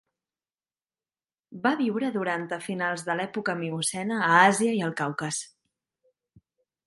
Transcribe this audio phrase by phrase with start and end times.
[1.65, 5.43] Va viure durant a finals de l'època miocena a Àsia i el Caucas.